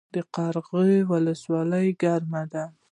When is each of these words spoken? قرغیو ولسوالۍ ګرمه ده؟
قرغیو 0.35 1.07
ولسوالۍ 1.11 1.87
ګرمه 2.01 2.43
ده؟ 2.51 2.63